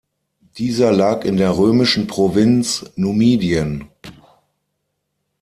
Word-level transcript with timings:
Dieser 0.57 0.91
lag 0.91 1.25
in 1.25 1.37
der 1.37 1.55
römischen 1.59 2.07
Provinz 2.07 2.89
Numidien. 2.95 3.87